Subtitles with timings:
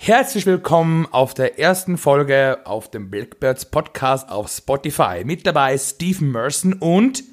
[0.00, 5.22] Herzlich willkommen auf der ersten Folge auf dem Blackbirds Podcast auf Spotify.
[5.24, 7.24] Mit dabei Stephen Merson und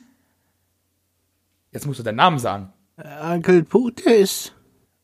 [1.72, 2.74] jetzt musst du deinen Namen sagen.
[2.98, 4.52] Onkel Putis.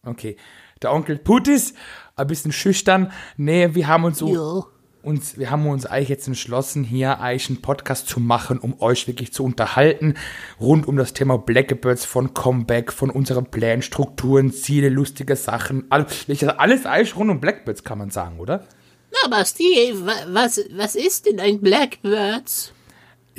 [0.03, 0.37] Okay,
[0.81, 1.75] der Onkel Putis,
[2.15, 3.13] ein bisschen schüchtern.
[3.37, 4.67] Nee, wir haben uns so Jo.
[5.03, 9.07] Uns, wir haben uns eigentlich jetzt entschlossen, hier eigentlich einen Podcast zu machen, um euch
[9.07, 10.15] wirklich zu unterhalten,
[10.59, 16.25] rund um das Thema Blackbirds von Comeback, von unseren Plänen, Strukturen, Ziele, lustige Sachen, alles,
[16.57, 18.65] alles eigentlich rund um Blackbirds kann man sagen, oder?
[19.45, 22.73] Steve, wa- was, was ist denn ein Blackbirds?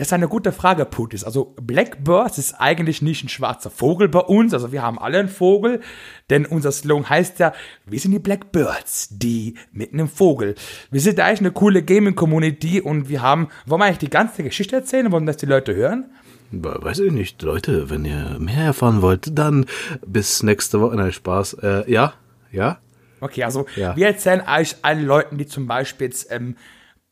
[0.02, 1.22] Das ist eine gute Frage, Putis.
[1.22, 4.52] Also Blackbirds ist eigentlich nicht ein schwarzer Vogel bei uns.
[4.52, 5.80] Also wir haben alle einen Vogel,
[6.28, 7.52] denn unser Slogan heißt ja,
[7.86, 10.56] wir sind die Blackbirds, die mit einem Vogel.
[10.90, 14.74] Wir sind eigentlich eine coole Gaming-Community und wir haben, wollen wir eigentlich die ganze Geschichte
[14.74, 15.12] erzählen?
[15.12, 16.10] Wollen das die Leute hören?
[16.50, 19.66] Weiß ich nicht, Leute, wenn ihr mehr erfahren wollt, dann
[20.04, 20.96] bis nächste Woche.
[20.96, 21.54] Nein, Spaß.
[21.62, 22.14] Äh, ja,
[22.50, 22.78] ja.
[23.20, 23.94] Okay, also Ja.
[23.94, 26.56] wir erzählen eigentlich allen Leuten, die zum Beispiel jetzt, ähm,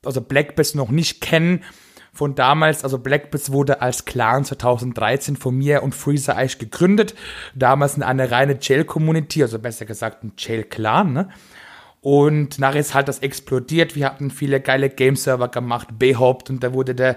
[0.04, 1.62] also Blackbirds noch nicht kennen,
[2.12, 7.14] von damals, also Blackbirds wurde als Clan 2013 von mir und Freezer eigentlich gegründet.
[7.54, 11.28] Damals in eine reine Jail-Community, also besser gesagt ein Jail-Clan, ne?
[12.02, 13.94] Und nachher ist halt das explodiert.
[13.94, 17.16] Wir hatten viele geile Game-Server gemacht, Behaupt, und da wurde der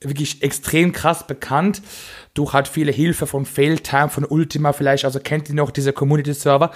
[0.00, 1.82] wirklich extrem krass bekannt
[2.34, 6.70] durch halt viele Hilfe von Failtime, von Ultima vielleicht, also kennt ihr noch diese Community-Server.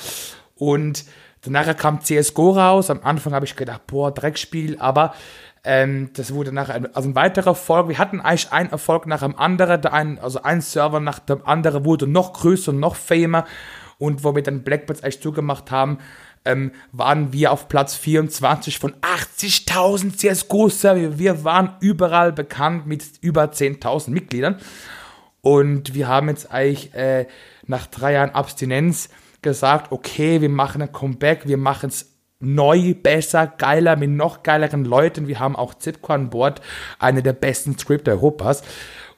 [0.54, 1.04] Und
[1.42, 2.90] danach kam CSGO raus.
[2.90, 5.14] Am Anfang habe ich gedacht, boah, Dreckspiel, aber
[5.67, 7.89] ähm, das wurde nachher also ein weiterer Erfolg.
[7.89, 11.45] Wir hatten eigentlich einen Erfolg nach dem anderen, der ein, also ein Server nach dem
[11.45, 13.47] anderen wurde noch größer, noch famer.
[13.98, 15.98] Und wo wir dann Blackbirds eigentlich zugemacht haben,
[16.45, 21.19] ähm, waren wir auf Platz 24 von 80.000 CSGO-Server.
[21.19, 24.61] Wir waren überall bekannt mit über 10.000 Mitgliedern.
[25.41, 27.27] Und wir haben jetzt eigentlich äh,
[27.67, 29.08] nach drei Jahren Abstinenz
[29.42, 32.16] gesagt, okay, wir machen ein Comeback, wir machen es
[32.55, 35.27] neu, besser, geiler, mit noch geileren Leuten.
[35.28, 36.61] Wir haben auch Zipco an Bord,
[36.98, 38.62] eine der besten Scripter Europas.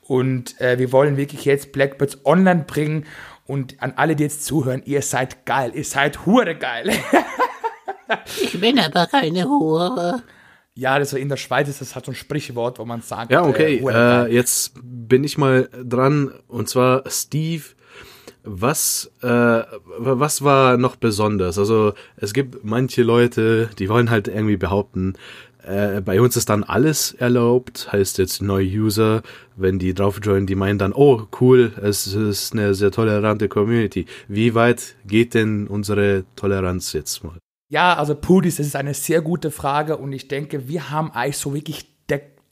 [0.02, 3.04] Und äh, wir wollen wirklich jetzt Blackbirds online bringen.
[3.46, 6.90] Und an alle, die jetzt zuhören, ihr seid geil, ihr seid hure geil.
[8.42, 10.22] Ich bin aber keine Hure.
[10.74, 13.30] ja, das so in der Schweiz ist das halt so ein Sprichwort, wo man sagt,
[13.30, 13.84] Ja, okay.
[13.86, 14.24] äh.
[14.26, 16.32] Äh, jetzt bin ich mal dran.
[16.46, 17.64] Und zwar, Steve,
[18.48, 19.62] was, äh,
[19.98, 21.58] was war noch besonders?
[21.58, 25.14] Also, es gibt manche Leute, die wollen halt irgendwie behaupten,
[25.68, 29.22] äh, bei uns ist dann alles erlaubt, heißt jetzt neue User,
[29.56, 34.06] wenn die drauf joinen, die meinen dann, oh cool, es ist eine sehr tolerante Community.
[34.28, 37.38] Wie weit geht denn unsere Toleranz jetzt mal?
[37.70, 41.36] Ja, also Pudis, das ist eine sehr gute Frage und ich denke, wir haben eigentlich
[41.36, 41.97] so wirklich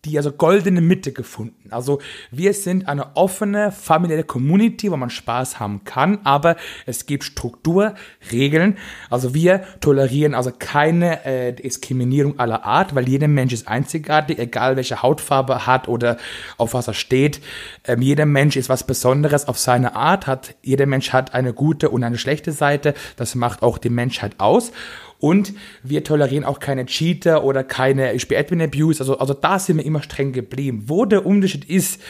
[0.06, 1.70] die also goldene Mitte gefunden.
[1.70, 2.00] Also
[2.30, 6.56] wir sind eine offene, familiäre Community, wo man Spaß haben kann, aber
[6.86, 7.94] es gibt Struktur,
[8.30, 8.78] Regeln.
[9.10, 14.76] Also wir tolerieren also keine äh, Diskriminierung aller Art, weil jeder Mensch ist einzigartig, egal
[14.76, 16.16] welche Hautfarbe er hat oder
[16.56, 17.40] auf was er steht.
[17.84, 21.90] Ähm, jeder Mensch ist was Besonderes auf seine Art, hat jeder Mensch hat eine gute
[21.90, 22.94] und eine schlechte Seite.
[23.16, 24.72] Das macht auch die Menschheit aus.
[25.18, 29.00] Und wir tolerieren auch keine Cheater oder keine, Admin Abuse.
[29.00, 30.84] Also, also da sind wir immer streng geblieben.
[30.86, 32.00] Wo der Unterschied ist,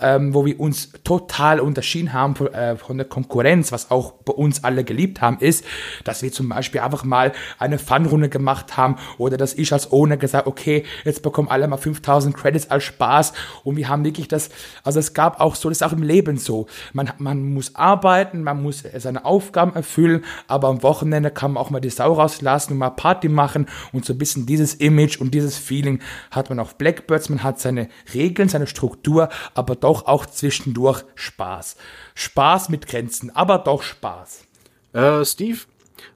[0.00, 4.32] ähm, wo wir uns total unterschieden haben von, äh, von der Konkurrenz, was auch bei
[4.32, 5.64] uns alle geliebt haben, ist,
[6.04, 10.16] dass wir zum Beispiel einfach mal eine Fun-Runde gemacht haben oder dass ich als Owner
[10.16, 13.32] gesagt, okay, jetzt bekommen alle mal 5000 Credits als Spaß.
[13.64, 14.50] Und wir haben wirklich das,
[14.84, 18.42] also es gab auch so, das ist auch im Leben so, man, man muss arbeiten,
[18.42, 22.72] man muss seine Aufgaben erfüllen, aber am Wochenende kann man auch mal die Sau rauslassen
[22.72, 23.66] und mal Party machen.
[23.92, 26.00] Und so ein bisschen dieses Image und dieses Feeling
[26.30, 31.76] hat man auf Blackbirds, man hat seine Regeln, seine Struktur, aber doch auch zwischendurch Spaß.
[32.14, 34.44] Spaß mit Grenzen, aber doch Spaß.
[34.92, 35.58] Äh, Steve,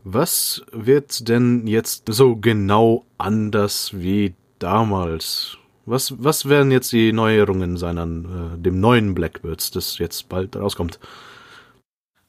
[0.02, 5.58] was wird denn jetzt so genau anders wie damals?
[5.86, 10.56] Was, was werden jetzt die Neuerungen sein an äh, dem neuen Blackbirds, das jetzt bald
[10.56, 10.98] rauskommt?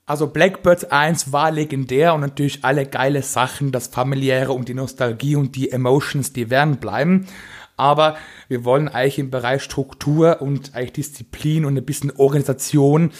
[0.07, 5.35] Also Blackbirds 1 war legendär und natürlich alle geile Sachen, das familiäre und die Nostalgie
[5.35, 7.25] und die Emotions, die werden bleiben.
[7.77, 8.17] Aber
[8.47, 13.11] wir wollen eigentlich im Bereich Struktur und eigentlich Disziplin und ein bisschen Organisation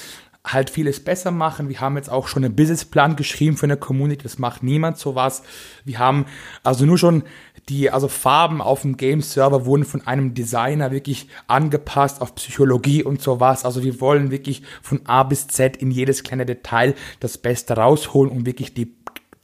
[0.46, 1.70] halt vieles besser machen.
[1.70, 5.44] Wir haben jetzt auch schon einen Businessplan geschrieben für eine Community, das macht niemand sowas.
[5.84, 6.26] Wir haben
[6.64, 7.24] also nur schon
[7.70, 13.22] die, also Farben auf dem Game-Server wurden von einem Designer wirklich angepasst auf Psychologie und
[13.22, 13.66] sowas.
[13.66, 18.32] Also wir wollen wirklich von A bis Z in jedes kleine Detail das Beste rausholen,
[18.32, 18.96] um wirklich die,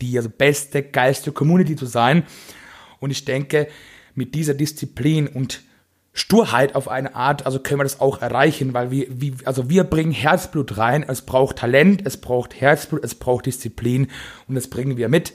[0.02, 2.24] die also beste, geilste Community zu sein.
[3.00, 3.68] Und ich denke,
[4.16, 5.62] mit dieser Disziplin und
[6.14, 9.86] Sturheit auf eine Art, also können wir das auch erreichen, weil wir, wie, also wir
[9.86, 14.08] bringen Herzblut rein, es braucht Talent, es braucht Herzblut, es braucht Disziplin
[14.48, 15.34] und das bringen wir mit.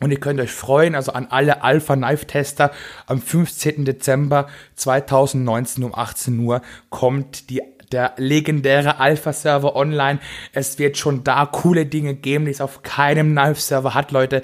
[0.00, 2.72] Und ihr könnt euch freuen, also an alle Alpha Knife Tester,
[3.06, 3.84] am 15.
[3.84, 7.62] Dezember 2019 um 18 Uhr kommt die
[7.92, 10.20] der legendäre Alpha-Server online.
[10.52, 14.42] Es wird schon da coole Dinge geben, die es auf keinem Knife-Server hat, Leute.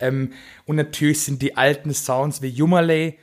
[0.00, 0.32] Ähm,
[0.66, 3.18] und natürlich sind die alten Sounds wie Yumalay.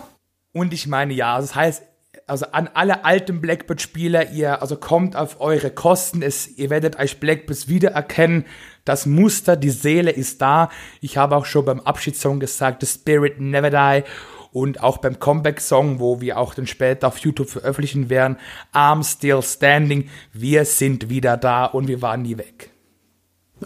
[0.53, 1.83] Und ich meine, ja, das heißt,
[2.27, 7.21] also an alle alten Blackbird-Spieler, ihr also kommt auf eure Kosten, es, ihr werdet euch
[7.21, 8.47] Blackbirds wiedererkennen.
[8.85, 10.71] Das Muster, die Seele ist da.
[11.01, 14.05] Ich habe auch schon beim Abschiedssong gesagt, the spirit never die.
[14.55, 18.37] Und auch beim Comeback-Song, wo wir auch dann später auf YouTube veröffentlichen werden,
[18.73, 22.71] I'm still standing, wir sind wieder da und wir waren nie weg.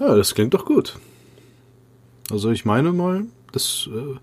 [0.01, 0.99] Ja, das klingt doch gut.
[2.31, 4.17] Also ich meine mal, das äh,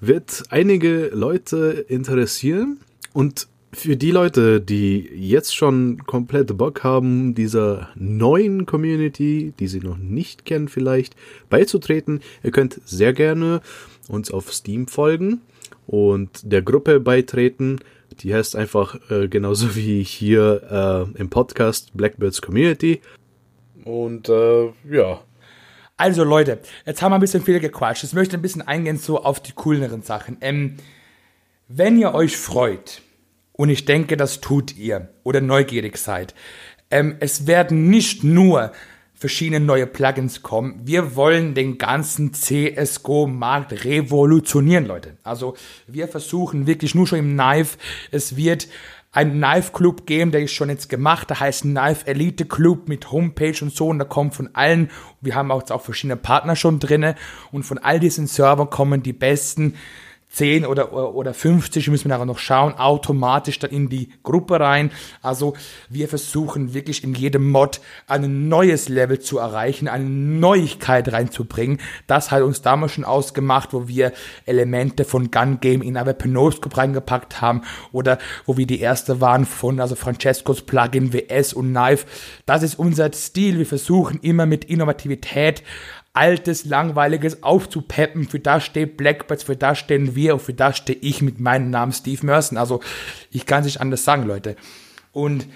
[0.00, 2.80] wird einige Leute interessieren.
[3.12, 9.78] Und für die Leute, die jetzt schon komplett Bock haben, dieser neuen Community, die sie
[9.78, 11.14] noch nicht kennen vielleicht,
[11.50, 13.60] beizutreten, ihr könnt sehr gerne
[14.08, 15.40] uns auf Steam folgen
[15.88, 17.80] und der Gruppe beitreten.
[18.20, 23.00] Die heißt einfach äh, genauso wie hier äh, im Podcast Blackbirds Community.
[23.84, 25.20] Und äh, ja.
[25.96, 28.04] Also Leute, jetzt haben wir ein bisschen viel gequatscht.
[28.04, 30.36] Jetzt möchte ich ein bisschen eingehen so auf die cooleren Sachen.
[30.42, 30.76] Ähm,
[31.66, 33.02] wenn ihr euch freut,
[33.52, 36.34] und ich denke, das tut ihr, oder neugierig seid,
[36.90, 38.72] ähm, es werden nicht nur
[39.18, 40.80] verschiedene neue Plugins kommen.
[40.84, 45.16] Wir wollen den ganzen CSGO-Markt revolutionieren, Leute.
[45.24, 45.56] Also
[45.86, 47.78] wir versuchen wirklich nur schon im Knife.
[48.12, 48.68] Es wird
[49.10, 53.10] ein Knife Club geben, der ist schon jetzt gemacht, der heißt Knife Elite Club mit
[53.10, 54.90] Homepage und so und da kommt von allen,
[55.20, 57.16] wir haben auch, auch verschiedene Partner schon drinne
[57.50, 59.74] und von all diesen Servern kommen die besten
[60.30, 64.90] 10 oder, oder 50, müssen wir nachher noch schauen, automatisch dann in die Gruppe rein.
[65.22, 65.54] Also
[65.88, 71.80] wir versuchen wirklich in jedem Mod ein neues Level zu erreichen, eine Neuigkeit reinzubringen.
[72.06, 74.12] Das hat uns damals schon ausgemacht, wo wir
[74.44, 79.46] Elemente von Gun Game in eine Penoscope reingepackt haben oder wo wir die erste waren
[79.46, 82.06] von also Francescos Plugin WS und Knife.
[82.46, 83.58] Das ist unser Stil.
[83.58, 85.62] Wir versuchen immer mit Innovativität
[86.18, 88.28] Altes, Langweiliges aufzupeppen.
[88.28, 91.70] Für das steht Blackbirds, für das stehen wir und für das stehe ich mit meinem
[91.70, 92.58] Namen Steve Merson.
[92.58, 92.80] Also
[93.30, 94.56] ich kann es nicht anders sagen, Leute.
[95.12, 95.46] Und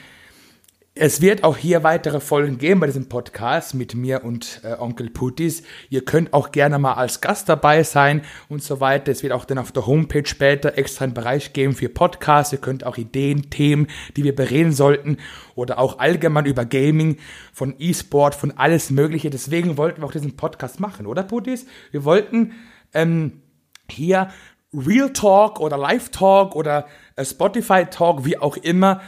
[0.95, 5.09] es wird auch hier weitere Folgen geben bei diesem Podcast mit mir und äh, Onkel
[5.09, 5.63] Putis.
[5.89, 9.11] Ihr könnt auch gerne mal als Gast dabei sein und so weiter.
[9.11, 12.53] Es wird auch dann auf der Homepage später extra einen Bereich geben für Podcasts.
[12.53, 13.87] Ihr könnt auch Ideen, Themen,
[14.19, 15.17] die wir bereden sollten
[15.55, 17.17] oder auch allgemein über Gaming,
[17.55, 19.31] von E-Sport, von alles Mögliche.
[19.31, 21.65] Deswegen wollten wir auch diesen Podcast machen, oder Putis?
[21.91, 22.53] Wir wollten
[22.93, 23.41] ähm,
[23.89, 24.29] hier
[24.75, 26.87] Real Talk oder Live Talk oder
[27.17, 29.01] äh, Spotify Talk, wie auch immer,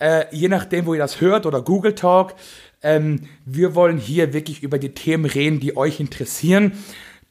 [0.00, 2.34] äh, je nachdem, wo ihr das hört oder Google Talk.
[2.82, 6.72] Ähm, wir wollen hier wirklich über die Themen reden, die euch interessieren,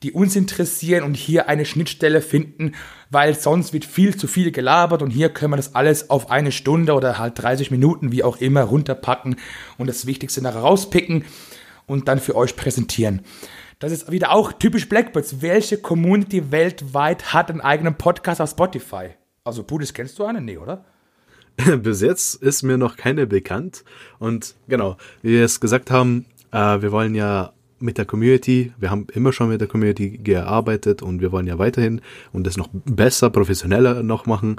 [0.03, 2.73] die uns interessieren und hier eine Schnittstelle finden,
[3.09, 6.51] weil sonst wird viel zu viel gelabert und hier können wir das alles auf eine
[6.51, 9.35] Stunde oder halt 30 Minuten, wie auch immer, runterpacken
[9.77, 11.25] und das Wichtigste nachher rauspicken
[11.85, 13.21] und dann für euch präsentieren.
[13.79, 15.41] Das ist wieder auch typisch Blackbirds.
[15.41, 19.11] Welche Community weltweit hat einen eigenen Podcast auf Spotify?
[19.43, 20.45] Also, Budis, kennst du einen?
[20.45, 20.85] Nee, oder?
[21.81, 23.83] Bis jetzt ist mir noch keine bekannt.
[24.17, 28.91] Und genau, wie wir es gesagt haben, äh, wir wollen ja mit der Community, wir
[28.91, 32.01] haben immer schon mit der Community gearbeitet und wir wollen ja weiterhin
[32.33, 34.57] und das noch besser, professioneller noch machen.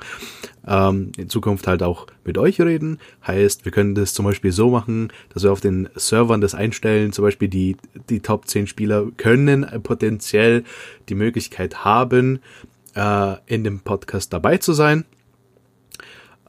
[0.66, 2.98] Ähm, in Zukunft halt auch mit euch reden.
[3.26, 7.12] Heißt, wir können das zum Beispiel so machen, dass wir auf den Servern das einstellen,
[7.12, 7.76] zum Beispiel die,
[8.08, 10.64] die Top 10 Spieler können potenziell
[11.10, 12.40] die Möglichkeit haben,
[12.94, 15.04] äh, in dem Podcast dabei zu sein.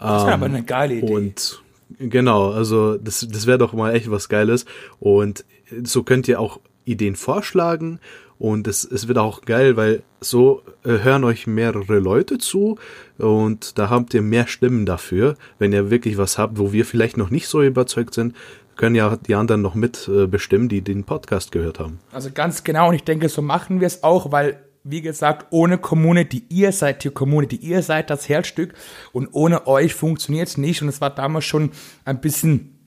[0.01, 1.13] Das wäre aber eine geile Idee.
[1.13, 1.62] Und
[2.00, 4.65] genau, also das, das wäre doch mal echt was Geiles.
[5.00, 5.46] Und
[5.84, 8.00] so könnt ihr auch Ideen vorschlagen.
[8.39, 12.79] Und es, es wird auch geil, weil so äh, hören euch mehrere Leute zu
[13.20, 15.36] und da habt ihr mehr Stimmen dafür.
[15.60, 18.36] Wenn ihr wirklich was habt, wo wir vielleicht noch nicht so überzeugt sind,
[18.77, 22.00] können ja die anderen noch mit äh, bestimmen, die den Podcast gehört haben.
[22.12, 25.77] Also ganz genau, und ich denke, so machen wir es auch, weil wie gesagt, ohne
[25.77, 28.73] Community, ihr seid die Community, ihr seid das Herzstück
[29.11, 30.81] und ohne euch funktioniert es nicht.
[30.81, 31.71] Und es war damals schon
[32.05, 32.79] ein bisschen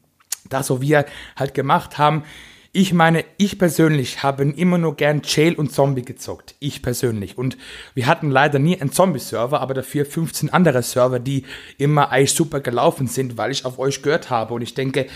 [0.48, 2.24] das, was wir halt gemacht haben.
[2.76, 6.56] Ich meine, ich persönlich habe immer nur gern Jail und Zombie gezockt.
[6.58, 7.38] Ich persönlich.
[7.38, 7.56] Und
[7.94, 11.44] wir hatten leider nie einen Zombie-Server, aber dafür 15 andere Server, die
[11.78, 14.54] immer eigentlich super gelaufen sind, weil ich auf euch gehört habe.
[14.54, 15.06] Und ich denke,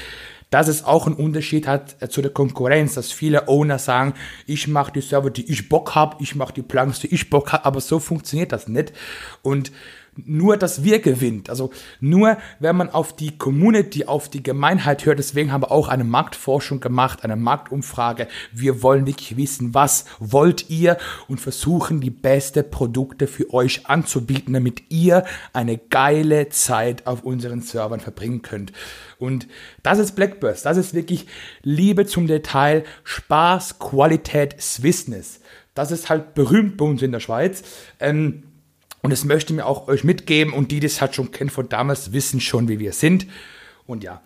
[0.50, 4.14] dass es auch einen Unterschied hat äh, zu der Konkurrenz, dass viele Owner sagen,
[4.46, 7.52] ich mache die Server, die ich Bock habe, ich mache die Plugins, die ich Bock
[7.52, 8.92] habe, aber so funktioniert das nicht.
[9.42, 9.72] Und
[10.26, 11.50] nur, dass wir gewinnt.
[11.50, 11.70] Also
[12.00, 15.18] nur, wenn man auf die Community, auf die Gemeinheit hört.
[15.18, 18.28] Deswegen haben wir auch eine Marktforschung gemacht, eine Marktumfrage.
[18.52, 20.98] Wir wollen wirklich wissen, was wollt ihr
[21.28, 27.60] und versuchen, die beste Produkte für euch anzubieten, damit ihr eine geile Zeit auf unseren
[27.60, 28.72] Servern verbringen könnt.
[29.18, 29.48] Und
[29.82, 30.66] das ist Blackburst.
[30.66, 31.26] Das ist wirklich
[31.62, 35.40] Liebe zum Detail, Spaß, Qualität, Swissness.
[35.74, 37.62] Das ist halt berühmt bei uns in der Schweiz.
[38.00, 38.42] Ähm,
[39.02, 41.50] und das möchte ich mir auch euch mitgeben und die, die das halt schon kennen
[41.50, 43.26] von damals, wissen schon, wie wir sind.
[43.86, 44.22] Und ja,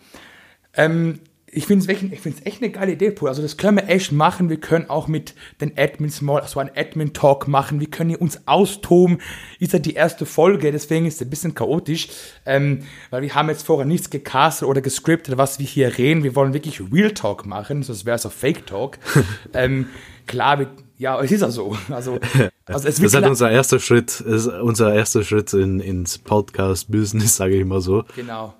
[0.73, 1.19] ähm,
[1.55, 3.29] ich finde es ich find's echt eine geile Idee, Paul.
[3.29, 4.49] Also das können wir echt machen.
[4.49, 7.79] Wir können auch mit den Admins mal so einen Admin-Talk machen.
[7.79, 9.19] Wir können hier uns austoben.
[9.59, 12.07] Ist ja die erste Folge, deswegen ist es ein bisschen chaotisch,
[12.45, 12.79] ähm,
[13.11, 16.23] weil wir haben jetzt vorher nichts gecastet oder gescriptet, was wir hier reden.
[16.23, 18.97] Wir wollen wirklich Real Talk machen, sonst wäre es auch Fake Talk.
[19.53, 19.87] ähm,
[20.25, 20.69] klar, wir,
[21.03, 21.75] ja, es ist ja so.
[21.89, 22.13] Also,
[22.65, 27.57] also es Das ist unser erster Schritt, ist unser erster Schritt in, ins Podcast-Business, sage
[27.57, 28.05] ich mal so.
[28.15, 28.53] Genau.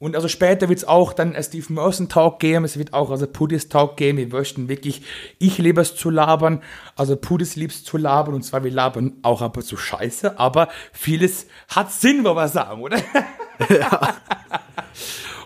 [0.00, 3.10] Und also später wird es auch dann ein Steve Merson Talk geben, es wird auch
[3.10, 4.18] also Pudis Talk geben.
[4.18, 5.02] Wir möchten wirklich,
[5.38, 6.62] ich liebe es zu labern,
[6.96, 10.36] also Pudis liebt es zu labern und zwar wir labern auch ab und zu scheiße,
[10.36, 12.98] aber vieles hat Sinn, wo wir sagen, oder?
[13.68, 14.16] Ja.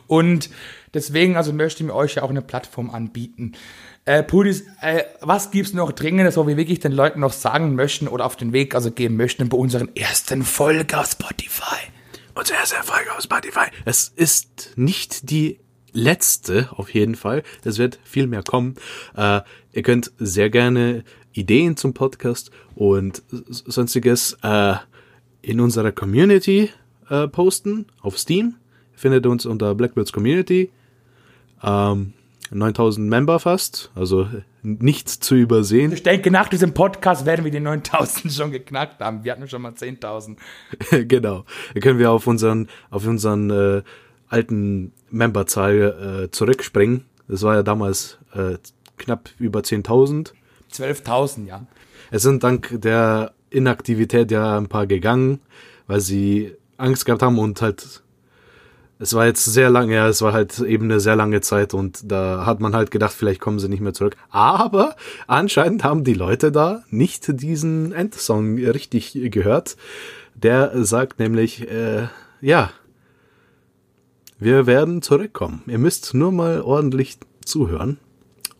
[0.06, 0.48] und
[0.94, 3.54] deswegen also möchte ich mir euch ja auch eine Plattform anbieten.
[4.06, 8.06] Äh, Pudis, äh, was gibt's noch dringendes, wo wir wirklich den Leuten noch sagen möchten
[8.06, 11.90] oder auf den Weg also geben möchten bei unseren ersten Folge auf Spotify?
[12.34, 13.66] Unsere erste Folge auf Spotify.
[13.86, 15.58] Es ist nicht die
[15.92, 17.44] letzte, auf jeden Fall.
[17.64, 18.74] Es wird viel mehr kommen.
[19.16, 19.40] Äh,
[19.72, 24.74] ihr könnt sehr gerne Ideen zum Podcast und sonstiges äh,
[25.40, 26.70] in unserer Community
[27.08, 28.56] äh, posten auf Steam.
[28.92, 30.70] Findet uns unter Blackbirds Community.
[31.62, 32.12] Ähm,
[32.54, 34.28] 9000 Member fast, also
[34.62, 35.92] nichts zu übersehen.
[35.92, 39.24] Ich denke, nach diesem Podcast werden wir die 9000 schon geknackt haben.
[39.24, 40.36] Wir hatten schon mal 10.000.
[41.08, 41.44] genau.
[41.74, 43.82] Da können wir auf unseren, auf unseren äh,
[44.28, 47.04] alten Memberzahl äh, zurückspringen.
[47.28, 48.58] Das war ja damals äh,
[48.96, 50.32] knapp über 10.000.
[50.72, 51.66] 12.000, ja.
[52.10, 55.40] Es sind dank der Inaktivität ja ein paar gegangen,
[55.86, 58.02] weil sie Angst gehabt haben und halt
[59.04, 62.10] es war jetzt sehr lange, ja, es war halt eben eine sehr lange Zeit und
[62.10, 64.16] da hat man halt gedacht, vielleicht kommen sie nicht mehr zurück.
[64.30, 64.96] Aber
[65.26, 69.76] anscheinend haben die Leute da nicht diesen Endsong richtig gehört.
[70.34, 72.08] Der sagt nämlich, äh,
[72.40, 72.70] ja,
[74.38, 75.62] wir werden zurückkommen.
[75.66, 77.98] Ihr müsst nur mal ordentlich zuhören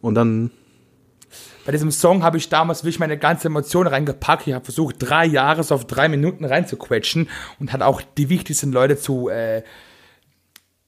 [0.03, 0.51] und dann
[1.65, 4.47] bei diesem Song habe ich damals wirklich meine ganze Emotion reingepackt.
[4.47, 8.99] Ich habe versucht, drei Jahre auf drei Minuten reinzuquetschen und hat auch die wichtigsten Leute
[8.99, 9.63] zu äh,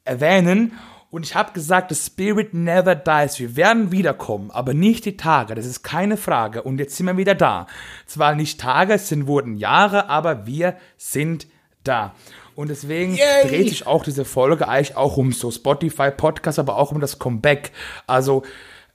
[0.06, 0.72] erwähnen.
[1.10, 3.38] Und ich habe gesagt, the spirit never dies.
[3.38, 5.54] Wir werden wiederkommen, aber nicht die Tage.
[5.54, 6.62] Das ist keine Frage.
[6.62, 7.66] Und jetzt sind wir wieder da.
[8.06, 11.46] Zwar nicht Tage, es sind, wurden Jahre, aber wir sind
[11.84, 12.14] da.
[12.56, 13.48] Und deswegen Yay.
[13.48, 17.18] dreht sich auch diese Folge eigentlich auch um so Spotify Podcast, aber auch um das
[17.18, 17.70] Comeback.
[18.06, 18.42] Also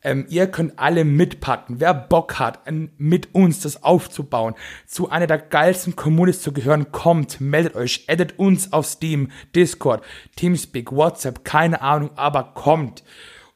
[0.04, 1.80] ähm, ihr könnt alle mitpacken.
[1.80, 2.62] Wer Bock hat,
[2.98, 4.56] mit uns das aufzubauen,
[4.88, 10.04] zu einer der geilsten Communities zu gehören, kommt, meldet euch, addet uns auf Steam, Discord,
[10.36, 13.04] Teamspeak, WhatsApp, keine Ahnung, aber kommt.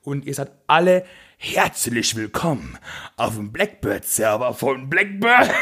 [0.02, 1.06] Und ihr seid alle
[1.38, 2.78] herzlich willkommen
[3.18, 5.50] auf dem Blackbird-Server von Blackbird.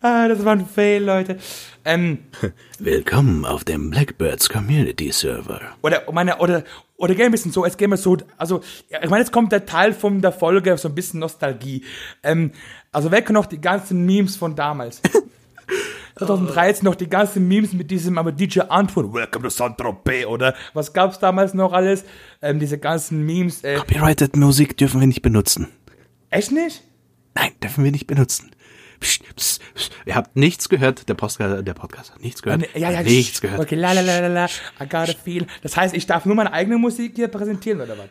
[0.00, 1.38] ah, das war ein Fail, Leute.
[1.84, 2.18] Ähm,
[2.78, 5.60] Willkommen auf dem Blackbirds Community Server.
[5.82, 6.62] Oder meine, oder,
[7.02, 9.66] oder gehen ein bisschen so, es geht mir so, also, ich meine, jetzt kommt der
[9.66, 11.84] Teil von der Folge, so ein bisschen Nostalgie.
[12.22, 12.52] Ähm,
[12.92, 15.02] also weg noch die ganzen Memes von damals.
[16.16, 20.92] 2013 noch die ganzen Memes mit diesem aber DJ Antwort, Welcome to Saint-Tropez, oder was
[20.92, 22.04] gab's damals noch alles?
[22.40, 23.64] Ähm, diese ganzen Memes.
[23.64, 25.66] Äh, Copyrighted Musik dürfen wir nicht benutzen.
[26.30, 26.84] Echt nicht?
[27.34, 28.52] Nein, dürfen wir nicht benutzen.
[29.02, 29.92] Psst, psst, psst.
[30.06, 31.08] Ihr habt nichts gehört.
[31.08, 32.68] Der Podcast, der Podcast hat nichts gehört.
[32.76, 33.60] Ja, ja, nichts gehört.
[33.60, 34.46] Okay, la, la, la, la, la.
[34.80, 35.44] I got a feel.
[35.62, 38.08] Das heißt, ich darf nur meine eigene Musik hier präsentieren, oder was?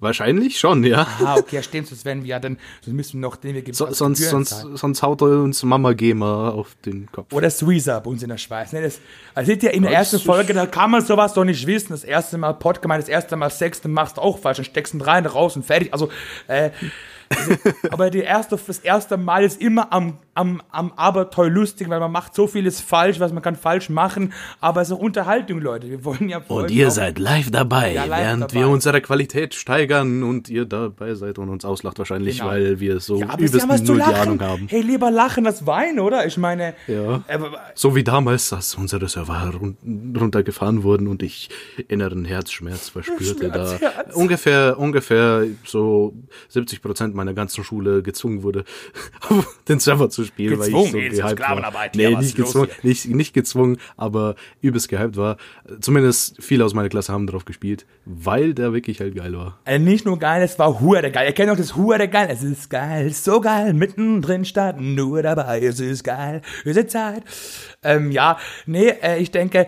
[0.00, 1.06] Wahrscheinlich schon, ja.
[1.24, 3.62] Ah, okay, ja, stimmt, sonst werden wir ja dann, sonst müssen wir noch, den wir
[3.62, 3.74] geben.
[3.74, 7.32] So, sonst, sonst, sonst haut er uns Mama Gamer auf den Kopf.
[7.32, 8.72] Oder Suiza bei uns in der Schweiz.
[8.72, 9.00] Ne, das,
[9.34, 11.90] also seht ihr, in der ersten Folge, da kann man sowas doch nicht wissen.
[11.90, 14.92] Das erste Mal Podcast, das erste Mal Sex, dann machst du auch falsch, dann steckst
[14.92, 15.92] du rein, raus und fertig.
[15.92, 16.10] Also,
[16.48, 16.70] äh,
[17.30, 17.52] also,
[17.90, 22.12] aber die erste, das erste Mal ist immer am am, am Abenteuer lustig, weil man
[22.12, 25.88] macht so vieles falsch, was man kann falsch machen, aber es ist auch Unterhaltung, Leute.
[25.88, 28.52] Wir wollen ja Und ihr seid live dabei, Ja, live während dabei.
[28.54, 32.50] wir unsere Qualität steigern und ihr dabei seid und uns auslacht wahrscheinlich, Genau.
[32.50, 34.02] weil wir so ja, übelst null.
[34.02, 34.66] Ahnung haben.
[34.68, 36.26] Hey, lieber lachen als weinen, oder?
[36.26, 37.24] Ich meine, Ja.
[37.28, 37.38] äh,
[37.74, 39.78] So wie damals, als unsere Server run
[40.20, 41.48] runtergefahren wurden und ich
[41.88, 43.48] inneren Herzschmerz verspürte.
[43.48, 44.14] da Schmerz, Herz.
[44.14, 46.12] ungefähr, ungefähr so
[46.50, 48.64] 70 Prozent meiner ganzen Schule gezwungen wurde,
[49.68, 50.96] den Server zu spielen, weil Gezwungen?
[50.96, 51.72] ich so gehypt war.
[51.94, 55.36] Nee, nicht gezwungen, nicht, nicht gezwungen, aber übelst gehypt war.
[55.80, 59.58] Zumindest viele aus meiner Klasse haben drauf gespielt, weil der wirklich halt geil war.
[59.64, 61.26] äh, nicht nur geil, es war hure geil.
[61.26, 62.28] Ihr kennt doch das hure geil.
[62.30, 65.60] Es ist geil, so geil, mittendrin statt nur dabei.
[65.60, 67.22] Es ist geil, es ist Zeit.
[67.82, 69.66] Ähm, ja, nee, äh, ich denke,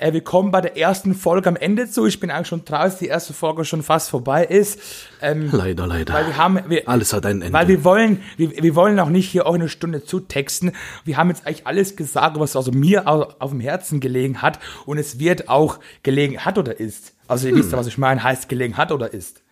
[0.00, 2.06] äh, wir kommen bei der ersten Folge am Ende zu.
[2.06, 4.80] Ich bin eigentlich schon traurig, dass die erste Folge schon fast vorbei ist.
[5.22, 6.14] Ähm, Leider, leider.
[6.14, 7.52] Weil wir haben, wir, Alles hat ein Ende.
[7.52, 10.72] Weil wir wollen, wir, wir wollen auch nicht hier auch eine Stunde zutexten.
[11.04, 14.58] Wir haben jetzt eigentlich alles gesagt, was also mir au- auf dem Herzen gelegen hat.
[14.86, 17.14] Und es wird auch gelegen hat oder ist.
[17.28, 19.42] Also ihr wisst ja, was ich meine, heißt gelegen hat oder ist.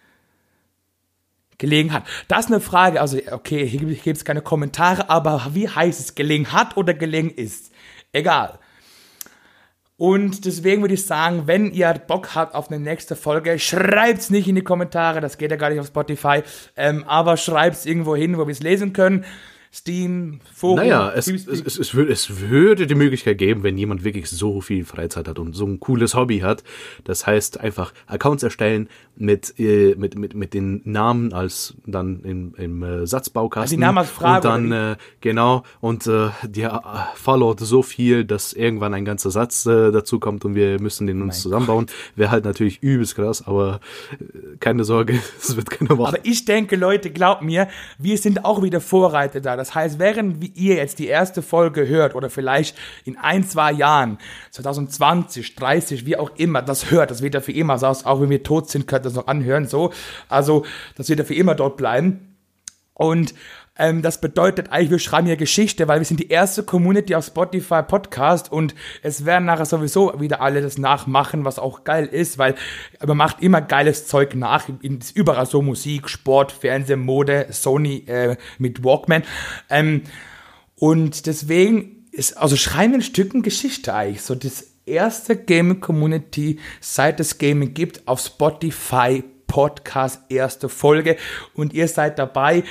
[1.59, 2.05] Gelegen hat.
[2.29, 6.15] Das ist eine Frage, also okay, hier gibt es keine Kommentare, aber wie heißt es,
[6.15, 7.73] gelegen hat oder gelegen ist?
[8.13, 8.59] Egal.
[9.99, 14.47] Und deswegen würde ich sagen, wenn ihr Bock habt auf eine nächste Folge, schreibt's nicht
[14.47, 16.45] in die Kommentare, das geht ja gar nicht auf Spotify,
[16.77, 19.25] ähm, aber schreibt's irgendwo hin, wo wir es lesen können.
[19.73, 21.55] Steam, Forum, Naja, es, Teamspeak.
[21.55, 25.29] es, es, es, würde, es würde die Möglichkeit geben, wenn jemand wirklich so viel Freizeit
[25.29, 26.65] hat und so ein cooles Hobby hat.
[27.05, 32.55] Das heißt, einfach Accounts erstellen mit, äh, mit, mit, mit den Namen als dann im,
[32.57, 33.63] im äh, Satzbaukasten.
[33.63, 37.83] Also die Namen als Frage, Und dann, äh, genau, und äh, der äh, followt so
[37.83, 41.87] viel, dass irgendwann ein ganzer Satz äh, dazu kommt und wir müssen den uns zusammenbauen.
[42.17, 43.81] Wäre halt natürlich übelst krass, aber
[44.13, 46.15] äh, keine Sorge, es wird keiner machen.
[46.15, 49.57] Aber ich denke, Leute, glaubt mir, wir sind auch wieder Vorreiter da.
[49.57, 54.19] Das heißt, während ihr jetzt die erste Folge hört oder vielleicht in ein, zwei Jahren,
[54.51, 58.21] 2020, 30, wie auch immer, das hört, das wird ja für immer, so aus, auch
[58.21, 59.91] wenn wir tot sind, könnt ihr das noch anhören, so.
[60.29, 62.37] Also, das wird ja für immer dort bleiben.
[62.93, 63.33] Und
[63.79, 67.25] ähm, das bedeutet eigentlich, wir schreiben hier Geschichte, weil wir sind die erste Community auf
[67.25, 72.39] Spotify Podcast und es werden nachher sowieso wieder alle das nachmachen, was auch geil ist,
[72.39, 72.57] weil
[73.07, 74.69] man macht immer geiles Zeug nach.
[74.83, 79.23] Ist überall so Musik, Sport, Fernsehen, Mode, Sony äh, mit Walkman.
[79.71, 80.03] Ähm,
[80.75, 84.23] und deswegen ist, also schreiben wir ein Stückchen Geschichte eigentlich.
[84.23, 91.17] So das erste Gaming Community, seit es Gaming gibt, auf Spotify Podcast, erste Folge.
[91.55, 92.65] Und ihr seid dabei.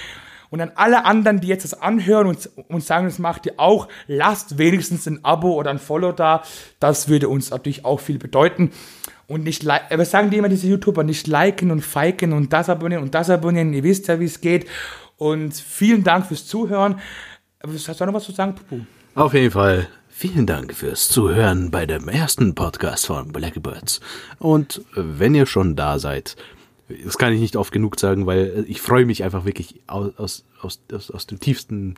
[0.50, 3.88] Und an alle anderen, die jetzt das anhören und, und sagen, das macht ihr auch,
[4.08, 6.44] lasst wenigstens ein Abo oder ein Follow da.
[6.80, 8.72] Das würde uns natürlich auch viel bedeuten.
[9.28, 12.70] Und nicht li- aber sagen die immer diese YouTuber, nicht liken und feiken und das
[12.70, 13.74] abonnieren und das abonnieren.
[13.74, 14.68] Ihr wisst ja, wie es geht.
[15.18, 17.00] Und vielen Dank fürs Zuhören.
[17.62, 18.82] Hast du noch was zu sagen, Pupu?
[19.16, 19.88] Auf jeden Fall.
[20.10, 24.00] Vielen Dank fürs Zuhören bei dem ersten Podcast von Blackbirds.
[24.40, 26.36] Und äh, wenn ihr schon da seid,
[27.04, 30.12] das kann ich nicht oft genug sagen, weil äh, ich freue mich einfach wirklich aus,
[30.18, 31.96] aus, aus, aus, aus dem tiefsten,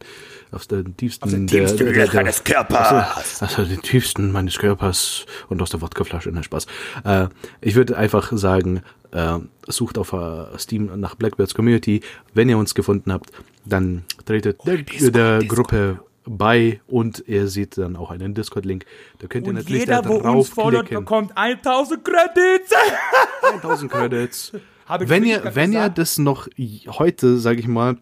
[0.52, 3.41] aus den tiefsten, den tiefsten Löchern des Körpers.
[3.41, 6.65] Aus, aus den tiefsten meines Körpers und aus der Wodkaflasche, nein, Spaß.
[7.04, 7.28] Äh,
[7.62, 12.02] ich würde einfach sagen, äh, sucht auf äh, Steam nach Blackbirds Community.
[12.34, 13.32] Wenn ihr uns gefunden habt,
[13.65, 15.67] dann tretet der, Discord, der Discord.
[15.67, 18.86] Gruppe bei und ihr seht dann auch einen Discord-Link.
[19.19, 20.99] Da könnt ihr Und natürlich jeder, da wo uns draufklicken.
[20.99, 22.71] bekommt 1000 Credits.
[23.54, 24.52] 1000 Credits.
[24.97, 25.97] Wenn ihr, wenn ihr gesagt?
[25.97, 26.47] das noch
[26.88, 27.97] heute, sage ich mal,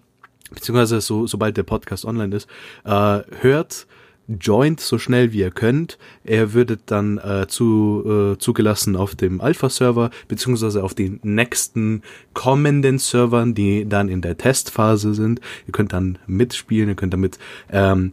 [0.52, 2.48] beziehungsweise so, sobald der Podcast online ist,
[2.86, 3.88] äh, hört,
[4.28, 5.98] joint so schnell wie ihr könnt.
[6.24, 12.02] Er wird dann äh, zu, äh, zugelassen auf dem Alpha-Server, beziehungsweise auf den nächsten
[12.34, 15.40] kommenden Servern, die dann in der Testphase sind.
[15.66, 17.40] Ihr könnt dann mitspielen, ihr könnt damit,
[17.72, 18.12] ähm,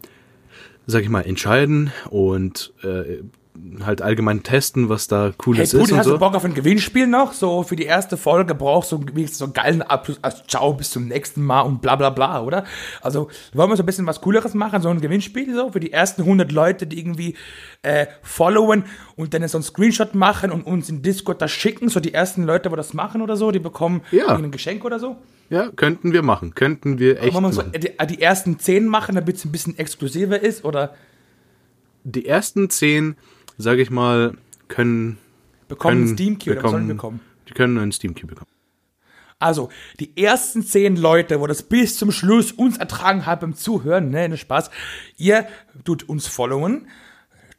[0.87, 3.23] sag ich mal, entscheiden und äh,
[3.85, 6.13] halt allgemein testen, was da Hey, cooles ist und hast so.
[6.15, 7.33] du Bock auf ein Gewinnspiel noch?
[7.33, 10.19] So für die erste Folge brauchst du wenigstens so einen geilen Abschluss.
[10.23, 12.65] Also, ciao, bis zum nächsten Mal und bla bla bla, oder?
[13.01, 15.93] Also wollen wir so ein bisschen was Cooleres machen, so ein Gewinnspiel so für die
[15.93, 17.37] ersten 100 Leute, die irgendwie
[17.83, 18.85] äh, followen
[19.17, 21.89] und dann so einen Screenshot machen und uns in Discord das schicken.
[21.89, 24.27] So die ersten Leute, wo das machen oder so, die bekommen Ja.
[24.29, 25.17] irgendein Geschenk oder so.
[25.51, 26.55] Ja, könnten wir machen.
[26.55, 27.73] Könnten wir echt Wollen wir so machen.
[27.73, 30.95] die, die ersten 10 machen, damit es ein bisschen exklusiver ist oder
[32.05, 33.17] Die ersten zehn,
[33.59, 34.35] sage ich mal,
[34.69, 35.19] können
[35.69, 37.21] bekommen können einen Steam Key oder was sollen bekommen?
[37.49, 38.51] Die können einen Steam Key bekommen.
[39.39, 39.69] Also,
[40.01, 44.29] die ersten zehn Leute, wo das bis zum Schluss uns ertragen haben beim Zuhören, ne,
[44.29, 44.71] ne Spaß,
[45.19, 45.47] ihr
[45.85, 46.89] tut uns followen,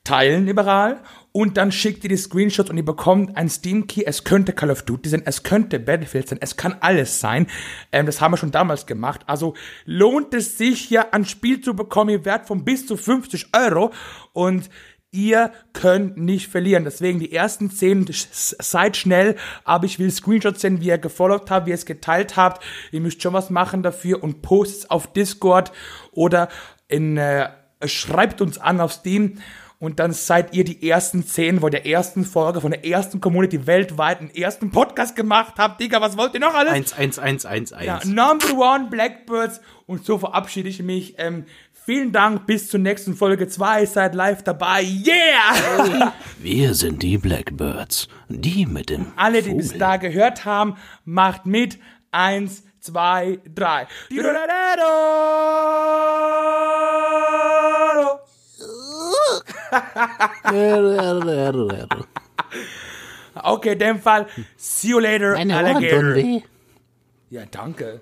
[0.04, 4.04] teilen überall und dann schickt ihr die Screenshots und ihr bekommt ein Steam Key.
[4.06, 7.48] Es könnte Call of Duty sein, es könnte Battlefield sein, es kann alles sein.
[7.92, 9.22] Ähm, das haben wir schon damals gemacht.
[9.28, 9.54] Also
[9.84, 13.92] lohnt es sich hier ein Spiel zu bekommen, ihr Wert von bis zu 50 Euro
[14.32, 14.70] und
[15.12, 16.84] Ihr könnt nicht verlieren.
[16.84, 21.68] Deswegen die ersten 10, seid schnell, aber ich will Screenshots sehen, wie ihr gefollowt habt,
[21.68, 22.64] wie ihr es geteilt habt.
[22.92, 25.72] Ihr müsst schon was machen dafür und postet auf Discord
[26.12, 26.50] oder
[26.88, 27.50] in, äh,
[27.86, 29.38] schreibt uns an auf Steam
[29.78, 33.68] und dann seid ihr die ersten zehn von der ersten Folge, von der ersten Community
[33.68, 35.82] weltweit, einen ersten Podcast gemacht habt.
[35.82, 36.74] Digga, was wollt ihr noch alles?
[36.74, 37.86] 1, 1, 1, 1, 1.
[37.86, 39.60] Ja, Number One Blackbirds.
[39.86, 41.16] Und so verabschiede ich mich.
[41.18, 41.46] Ähm,
[41.86, 43.86] vielen Dank, bis zur nächsten Folge 2.
[43.86, 44.82] Seid live dabei.
[44.84, 46.14] Yeah!
[46.40, 48.08] Wir sind die Blackbirds.
[48.30, 49.58] Die mit dem Alle, die Vogel.
[49.58, 51.78] bis da gehört haben, macht mit.
[52.12, 53.88] Eins, zwei, drei.
[63.44, 66.16] Okay, in dem Fall, see you later, Meine Ohren tun Alligator.
[66.16, 66.42] weh.
[67.30, 68.02] Ja, danke.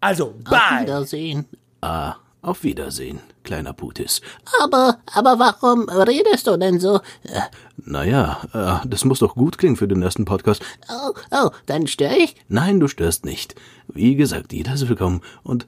[0.00, 0.82] Also, Auf bye.
[0.82, 1.46] Wiedersehen.
[1.80, 4.20] Ah, auf Wiedersehen, kleiner Putis.
[4.62, 6.96] Aber, aber warum redest du denn so?
[7.22, 7.40] Äh,
[7.76, 10.62] Naja, äh, das muss doch gut klingen für den ersten Podcast.
[10.90, 12.34] Oh, oh, dann störe ich?
[12.48, 13.54] Nein, du störst nicht.
[13.88, 15.66] Wie gesagt, jeder ist willkommen und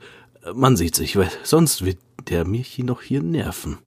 [0.52, 3.78] man sieht sich, weil sonst wird der mich noch hier nerven.